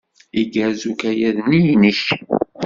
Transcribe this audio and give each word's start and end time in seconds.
Igerrez 0.41 0.81
ukayad-nni-inek? 0.91 2.03